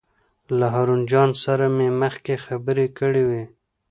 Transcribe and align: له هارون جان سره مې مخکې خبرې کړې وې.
له 0.57 0.65
هارون 0.73 1.01
جان 1.11 1.29
سره 1.43 1.65
مې 1.75 1.87
مخکې 2.01 2.33
خبرې 2.45 2.87
کړې 2.97 3.23
وې. 3.29 3.43